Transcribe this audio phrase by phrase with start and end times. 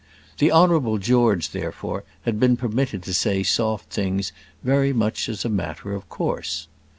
[0.39, 4.31] The Honourable George, therefore, had been permitted to say soft things
[4.63, 6.67] very much as a matter of course.